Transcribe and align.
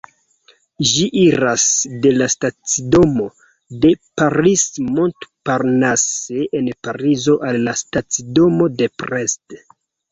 Ĝi 0.91 1.03
iras 1.23 1.65
de 2.05 2.13
la 2.21 2.29
stacidomo 2.35 3.27
de 3.85 3.93
Paris-Montparnasse 4.23 6.49
en 6.63 6.73
Parizo 6.89 7.39
al 7.51 7.61
la 7.71 7.79
stacidomo 7.85 8.73
de 8.83 8.91
Brest. 9.03 9.57